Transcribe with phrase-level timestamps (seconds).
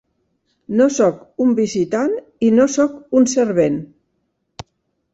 [0.79, 2.17] "No soc un visitant
[2.49, 3.81] i no soc un servent.